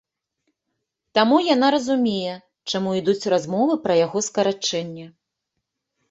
Таму 1.17 1.35
яна 1.55 1.67
разумее, 1.75 2.31
чаму 2.71 2.89
ідуць 2.99 3.29
размовы 3.33 3.73
пра 3.83 3.93
яго 3.99 4.23
скарачэнне. 4.29 5.05